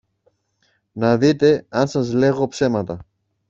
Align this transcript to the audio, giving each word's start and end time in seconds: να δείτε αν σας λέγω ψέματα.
να 0.93 1.17
δείτε 1.17 1.65
αν 1.69 1.87
σας 1.87 2.13
λέγω 2.13 2.47
ψέματα. 2.47 3.05